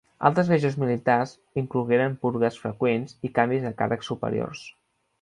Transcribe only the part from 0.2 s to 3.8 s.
Altres greuges militars inclogueren purgues freqüents i canvis